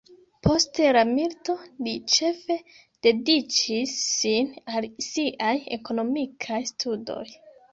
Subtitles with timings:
[0.45, 1.53] Post la milito,
[1.87, 2.57] li ĉefe
[3.07, 7.25] dediĉis sin al siaj ekonomikaj studoj.